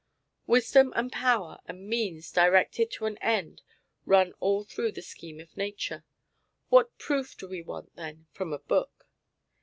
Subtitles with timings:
[0.47, 3.61] Wisdom and power and means directed to an end
[4.03, 6.03] run all through the scheme of Nature.
[6.69, 9.07] What proof do we want, then, from a book?